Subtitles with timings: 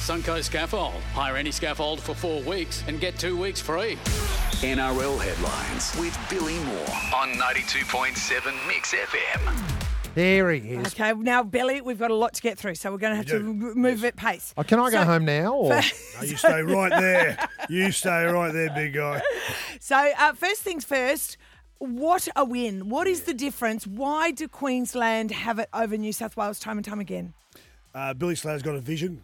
[0.00, 0.94] Suncoast Scaffold.
[1.12, 3.96] Hire any scaffold for four weeks and get two weeks free.
[4.62, 9.76] NRL headlines with Billy Moore on 92.7 Mix FM.
[10.14, 10.88] There he is.
[10.88, 13.26] Okay, now Billy, we've got a lot to get through, so we're going to have
[13.26, 13.50] to do.
[13.50, 14.52] m- move at pace.
[14.56, 15.52] Oh, can I go So- home now?
[15.54, 15.68] Or?
[16.20, 17.48] No, you stay right there.
[17.68, 19.20] You stay right there, big guy.
[19.82, 21.36] So, uh, first things first,
[21.78, 22.90] what a win.
[22.90, 23.86] What is the difference?
[23.86, 27.32] Why do Queensland have it over New South Wales time and time again?
[27.94, 29.22] Uh, Billy Slater's got a vision,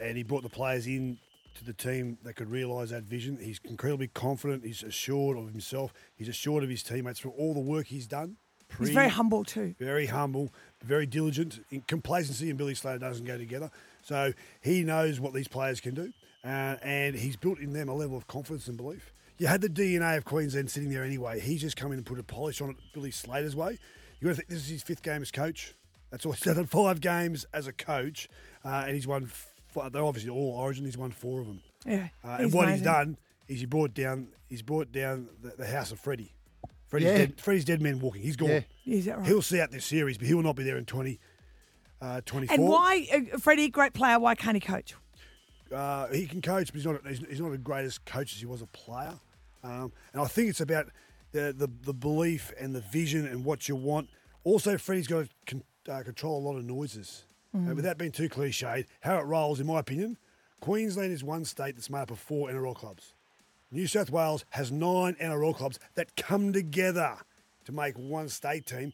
[0.00, 1.18] and he brought the players in
[1.54, 3.38] to the team that could realise that vision.
[3.40, 4.64] He's incredibly confident.
[4.64, 5.92] He's assured of himself.
[6.16, 8.36] He's assured of his teammates for all the work he's done.
[8.78, 9.74] He's very humble too.
[9.80, 10.52] very humble,
[10.84, 11.58] very diligent.
[11.72, 13.68] In- Complacency and Billy Slater doesn't go together.
[14.02, 16.12] So he knows what these players can do,
[16.44, 19.12] uh, and he's built in them a level of confidence and belief.
[19.38, 21.40] You had the DNA of Queensland sitting there anyway.
[21.40, 23.76] He's just come in and put a polish on it Billy Slater's way.
[24.20, 25.74] You got to think this is his fifth game as coach.
[26.12, 26.64] That's all he's done.
[26.66, 28.28] Five games as a coach,
[28.64, 29.30] uh, and he's won.
[29.76, 30.84] F- they're obviously all Origin.
[30.84, 31.60] He's won four of them.
[31.86, 32.08] Yeah.
[32.24, 32.78] Uh, and what amazing.
[32.78, 33.16] he's done
[33.48, 34.28] is he brought down.
[34.48, 36.34] He's brought down the, the house of Freddie.
[36.88, 37.18] Freddie's, Yeah.
[37.18, 38.22] dead, Freddie's dead man walking.
[38.22, 38.48] He's gone.
[38.50, 38.60] Yeah.
[38.86, 39.26] Is that right?
[39.26, 41.20] He'll see out this series, but he will not be there in 20,
[42.00, 42.54] uh, 24.
[42.54, 44.94] and why, uh, Freddie, great player, why can't he coach?
[45.72, 48.46] Uh, he can coach, but he's not, he's, he's not the greatest coach as he
[48.46, 49.14] was a player.
[49.62, 50.88] Um, and I think it's about
[51.30, 54.08] the, the, the belief and the vision and what you want.
[54.42, 57.24] Also, Freddie's got to con, uh, control a lot of noises.
[57.54, 57.66] Mm.
[57.66, 60.16] And without being too cliched, how it rolls, in my opinion,
[60.60, 63.14] Queensland is one state that's made up of four NRL clubs.
[63.72, 67.16] New South Wales has nine NRL clubs that come together
[67.64, 68.92] to make one state team,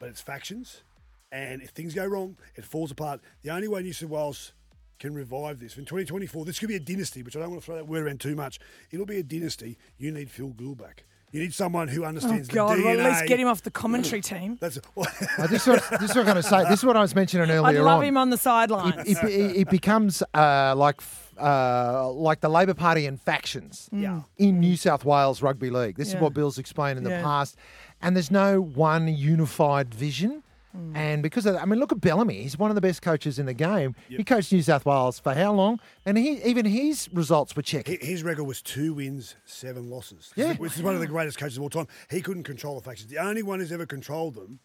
[0.00, 0.82] but it's factions.
[1.30, 3.20] And if things go wrong, it falls apart.
[3.42, 4.52] The only way New South Wales
[4.98, 7.66] can revive this in 2024, this could be a dynasty, which I don't want to
[7.66, 8.58] throw that word around too much.
[8.90, 9.76] It'll be a dynasty.
[9.98, 11.04] You need Phil Gould back.
[11.34, 12.96] You need someone who Oh, understands God, the DNA.
[12.96, 14.56] well, at least get him off the commentary team.
[14.60, 16.62] That's Uh, this, is what, this is what I'm going to say.
[16.68, 17.66] This is what I was mentioning earlier.
[17.80, 18.04] I'd love on.
[18.04, 18.94] him on the sidelines.
[19.08, 21.00] it, it, it becomes uh, like
[21.36, 24.20] uh, like the Labor Party and factions Yeah.
[24.38, 25.96] in New South Wales Rugby League.
[25.96, 26.18] This Yeah.
[26.18, 27.56] is what Bill's explained in the past.
[28.00, 30.43] And there's no one unified vision.
[30.76, 30.96] Mm.
[30.96, 32.42] And because of that, I mean, look at Bellamy.
[32.42, 33.94] He's one of the best coaches in the game.
[34.08, 35.80] He coached New South Wales for how long?
[36.04, 37.98] And he even his results were checking.
[38.00, 40.32] His record was two wins, seven losses.
[40.36, 40.54] Yeah.
[40.54, 41.86] Which is one of the greatest coaches of all time.
[42.10, 43.10] He couldn't control the factions.
[43.10, 44.60] The only one who's ever controlled them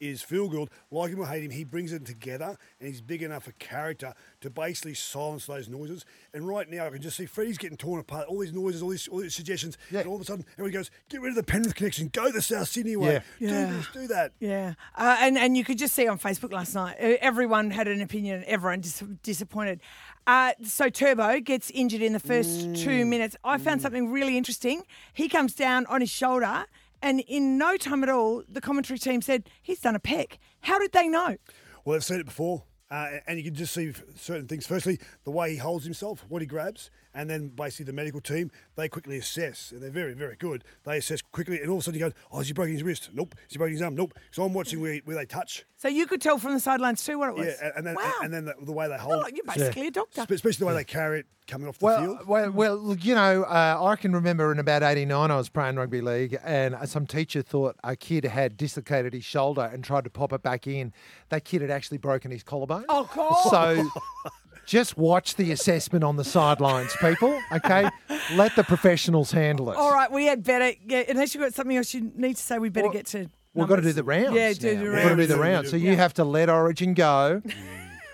[0.00, 0.70] is Phil Gould.
[0.90, 4.14] Like him or hate him, he brings them together and he's big enough a character
[4.40, 6.04] to basically silence those noises.
[6.34, 8.26] And right now, I can just see Freddie's getting torn apart.
[8.28, 9.78] All these noises, all these, all these suggestions.
[9.90, 10.00] Yeah.
[10.00, 12.08] And all of a sudden, everybody goes, get rid of the Penrith connection.
[12.08, 13.22] Go the South Sydney way.
[13.40, 13.46] Yeah.
[13.46, 13.66] Yeah.
[13.66, 14.32] Do this, do that.
[14.40, 18.00] Yeah, uh, and and you could just see on Facebook last night, everyone had an
[18.00, 18.44] opinion.
[18.46, 19.80] Everyone dis- disappointed.
[20.26, 23.36] Uh, so Turbo gets injured in the first two minutes.
[23.44, 24.82] I found something really interesting.
[25.12, 26.66] He comes down on his shoulder,
[27.02, 30.38] and in no time at all, the commentary team said he's done a pec.
[30.60, 31.36] How did they know?
[31.84, 34.66] Well, they've seen it before, uh, and you can just see certain things.
[34.66, 38.50] Firstly, the way he holds himself, what he grabs, and then basically the medical team,
[38.76, 40.62] they quickly assess, and they're very, very good.
[40.84, 42.82] They assess quickly, and all of a sudden you go, oh, has he broken his
[42.82, 43.10] wrist?
[43.14, 43.34] Nope.
[43.44, 43.94] Has he broken his arm?
[43.96, 44.14] Nope.
[44.30, 45.64] So I'm watching where, where they touch.
[45.78, 47.46] So you could tell from the sidelines too what it was.
[47.46, 48.12] Yeah, and- and then, wow.
[48.22, 50.24] and then the, the way they hold like- you're basically a doctor.
[50.28, 52.26] Especially the way they carry it coming off the Well, field.
[52.26, 56.00] well, well, you know, uh, I can remember in about '89 I was playing rugby
[56.00, 60.32] league, and some teacher thought a kid had dislocated his shoulder and tried to pop
[60.32, 60.92] it back in.
[61.28, 62.84] That kid had actually broken his collarbone.
[62.88, 63.50] Oh, God.
[63.50, 63.90] So.
[64.66, 67.40] Just watch the assessment on the sidelines, people.
[67.52, 67.88] Okay,
[68.34, 69.76] let the professionals handle it.
[69.76, 70.76] All right, we had better.
[70.84, 73.30] Yeah, unless you've got something else you need to say, we better Well, get to.
[73.54, 74.34] We've got to do the rounds.
[74.34, 74.80] Yeah, do now.
[74.80, 75.70] the We've got to do the rounds.
[75.70, 77.42] So you have to let Origin go.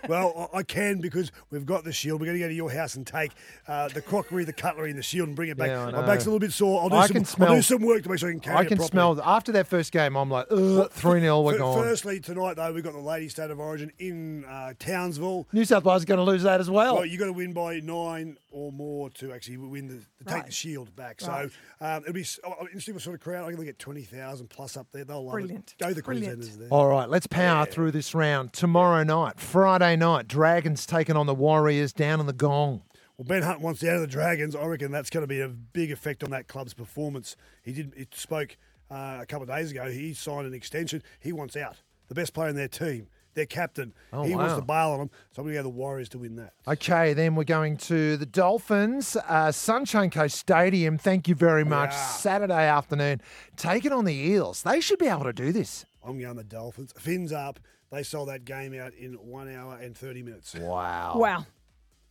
[0.08, 2.20] Well, I can because we've got the shield.
[2.20, 3.32] We're going to go to your house and take
[3.68, 5.68] uh, the crockery, the cutlery, and the shield and bring it back.
[5.68, 6.82] Yeah, My back's a little bit sore.
[6.82, 8.56] I'll do, I some, can I'll do some work to make sure I can carry
[8.56, 8.60] it.
[8.60, 10.16] I can smell after that first game.
[10.16, 11.82] I'm like, ugh, three 0 we're F- gone.
[11.82, 15.46] Firstly, tonight though we've got the ladies' state of origin in uh, Townsville.
[15.52, 16.96] New South Wales is going to lose that as well.
[16.96, 20.34] Well, you got to win by nine or more to actually win the to take
[20.34, 20.46] Right.
[20.46, 21.20] the shield back.
[21.26, 21.50] Right.
[21.50, 23.48] So um, it'll be s- oh, interesting what sort of crowd.
[23.48, 25.04] I can get twenty thousand plus up there.
[25.04, 25.74] They'll love Brilliant.
[25.78, 25.82] it.
[25.82, 26.34] Go the Brilliant.
[26.36, 26.68] Queenslanders there.
[26.70, 28.52] All right, let's power through this round.
[28.52, 32.82] Tomorrow night, Friday night, Dragons taking on the Warriors down on the Gong.
[33.18, 34.56] Well, Ben Hunt wants out of the Dragons.
[34.56, 37.36] I reckon that's going to be a big effect on that club's performance.
[37.62, 37.92] He did.
[37.96, 38.56] He spoke
[38.90, 39.90] uh, a couple of days ago.
[39.90, 41.02] He signed an extension.
[41.20, 41.76] He wants out.
[42.08, 43.92] The best player in their team, their captain.
[44.12, 44.60] Oh, he wants wow.
[44.60, 45.10] to bail on them.
[45.32, 46.52] So I'm going to go the Warriors to win that.
[46.66, 50.98] Okay, then we're going to the Dolphins, uh, Sunshine Coast Stadium.
[50.98, 51.90] Thank you very much.
[51.90, 52.06] Yeah.
[52.06, 53.20] Saturday afternoon,
[53.56, 54.62] taking on the Eels.
[54.62, 55.84] They should be able to do this.
[56.04, 56.92] I'm going the Dolphins.
[56.98, 57.60] Fins up.
[57.90, 60.54] They sold that game out in one hour and 30 minutes.
[60.54, 61.14] Wow.
[61.16, 61.46] Wow.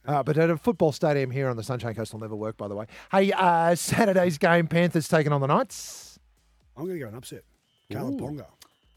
[0.05, 2.67] Uh, but at a football stadium here on the Sunshine Coast will never work, by
[2.67, 2.85] the way.
[3.11, 6.19] Hey, uh, Saturday's game, Panthers taking on the Knights.
[6.75, 7.43] I'm going to go an upset.
[7.91, 8.45] Kalyn Ponga.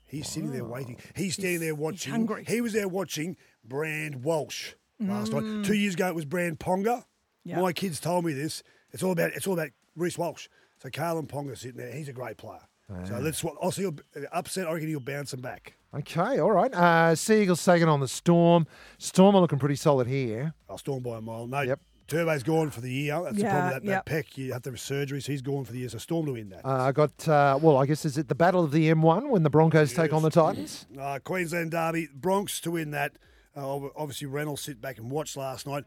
[0.06, 0.96] He's sitting there waiting.
[1.16, 2.12] He's standing there watching.
[2.12, 2.44] hungry.
[2.46, 5.64] He was there watching Brand Walsh last night.
[5.64, 7.04] Two years ago it was Brand Ponga.
[7.44, 7.58] Yep.
[7.60, 8.62] My kids told me this.
[8.92, 10.48] It's all about it's all about Reece Walsh.
[10.82, 11.92] So Kalyn Ponga sitting there.
[11.92, 12.60] He's a great player.
[13.06, 13.42] So let's.
[13.62, 13.82] I'll see.
[13.82, 13.96] He'll,
[14.30, 14.68] upset.
[14.68, 15.72] I reckon he'll bounce him back.
[15.94, 16.72] Okay, all right.
[16.74, 18.66] Uh, Seagulls taking on the Storm.
[18.98, 20.52] Storm are looking pretty solid here.
[20.68, 21.46] I'll storm by a mile.
[21.46, 21.80] No, Yep.
[22.06, 23.20] Turbo's gone for the year.
[23.22, 23.86] That's the Yeah, problem.
[23.86, 24.04] That, yep.
[24.06, 25.88] that pec, you have to have surgery, so he's gone for the year.
[25.88, 26.64] So Storm to win that.
[26.64, 29.42] Uh, I got, uh, well, I guess is it the Battle of the M1 when
[29.42, 30.86] the Broncos take on the Titans?
[31.00, 33.12] Uh, Queensland Derby, Bronx to win that.
[33.56, 35.84] Uh, obviously, Reynolds sit back and watch last night.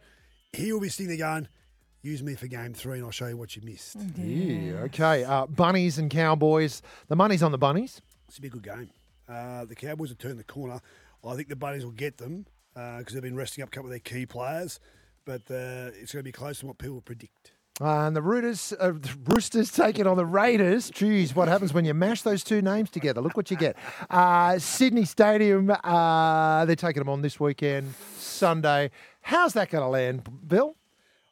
[0.53, 1.47] He will be sitting there going,
[2.01, 3.97] use me for game three and I'll show you what you missed.
[4.17, 5.23] Yeah, okay.
[5.23, 6.81] Uh, bunnies and Cowboys.
[7.09, 8.01] The money's on the Bunnies.
[8.27, 8.89] It's a big good game.
[9.29, 10.79] Uh, the Cowboys have turned the corner.
[11.27, 13.91] I think the Bunnies will get them because they've been resting up a couple of
[13.91, 14.79] their key players.
[15.27, 17.51] But uh, it's going to be close to what people predict.
[17.81, 20.89] Uh, and the Roosters, uh, the Roosters taking on the Raiders.
[20.89, 23.19] Jeez, what happens when you mash those two names together?
[23.19, 23.75] Look what you get.
[24.09, 28.89] Uh, Sydney Stadium, uh, they're taking them on this weekend, Sunday.
[29.21, 30.77] How's that going to land, Bill?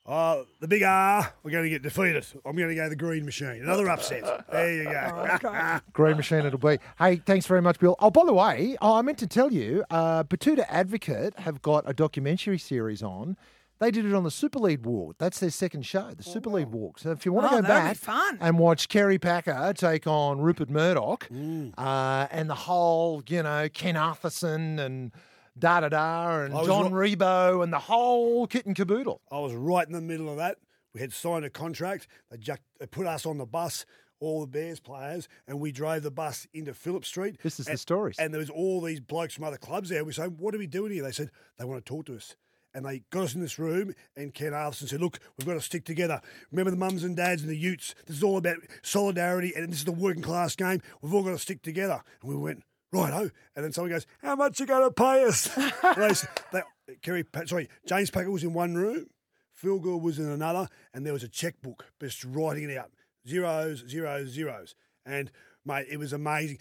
[0.06, 2.26] Uh, the big R, we're going to get defeated.
[2.46, 3.62] I'm going to go the green machine.
[3.64, 4.46] Another upset.
[4.52, 5.80] There you go.
[5.94, 6.80] Green machine it'll be.
[7.00, 7.96] Hey, thanks very much, Bill.
[8.00, 11.86] Oh, by the way, oh, I meant to tell you, uh, Batuta Advocate have got
[11.88, 13.36] a documentary series on.
[13.80, 15.16] They did it on the Super League Walk.
[15.18, 16.98] That's their second show, the Super League Walk.
[17.00, 17.98] So if you want to Oh, go back
[18.40, 21.74] and watch Kerry Packer take on Rupert Murdoch Mm.
[21.78, 25.12] uh, and the whole, you know, Ken Arthurson and
[25.60, 29.20] da da da and John Ribot and the whole kit and caboodle.
[29.30, 30.58] I was right in the middle of that.
[30.94, 32.08] We had signed a contract.
[32.32, 33.86] They, jacked, they put us on the bus,
[34.22, 37.38] all the Bears players, and we drove the bus into Phillip Street.
[37.44, 38.16] This is the and, stories.
[38.18, 40.06] And there was all these blokes from other clubs there.
[40.06, 42.38] We said, "What are we doing here?" They said they want to talk to us.
[42.76, 45.62] And they got us in this room, and Ken Arthurson said, "Look, we've got to
[45.62, 46.22] stick together.
[46.52, 47.96] Remember the mums and dads and the Utes.
[48.06, 50.82] This is all about solidarity, and this is the working class game.
[51.02, 54.36] We've all got to stick together." And we went, "Righto." And then someone goes, "How
[54.36, 55.46] much you going to pay us?"
[55.96, 56.12] they,
[56.52, 59.08] they, Kerry, sorry, James Packer was in one room.
[59.54, 62.92] Phil Gould was in another, and there was a checkbook just writing it out
[63.28, 64.76] zeros, zeros, zeros.
[65.06, 65.32] And,
[65.66, 66.60] mate, it was amazing.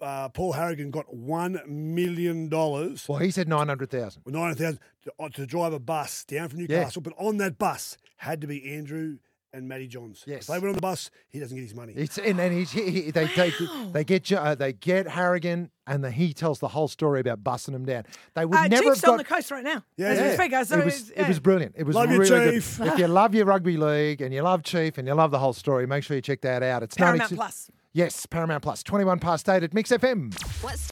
[0.00, 4.22] Uh, Paul Harragon got $1 million, well, Well, he said 900,000.
[4.26, 7.00] 900000 to, uh, to drive a bus down from Newcastle.
[7.00, 9.18] But on that bus had to be Andrew
[9.52, 10.24] and Matty Johns.
[10.26, 10.42] Yes.
[10.42, 11.92] If they went on the bus, he doesn't get his money.
[11.96, 13.54] It's and then he's, he, he- they take
[13.92, 17.72] they get uh, they get Harrigan and the, he tells the whole story about busting
[17.72, 18.02] him down.
[18.34, 19.84] They would Uh, never Chief's have got, on the coast right now.
[19.96, 20.28] Yeah, as yeah.
[20.30, 20.52] we speak.
[20.54, 21.76] uh, So it was it's- it was brilliant.
[21.78, 22.78] It was Love you, really Chief.
[22.78, 22.88] good.
[22.88, 25.52] If you love your rugby league and you love Chief and you love the whole
[25.52, 26.82] story, make sure you check that out.
[26.82, 27.70] It's Paramount 92 Plus.
[27.96, 28.82] Yes, Paramount Plus.
[28.82, 30.34] Twenty one past eight at Mix FM.
[30.64, 30.82] What's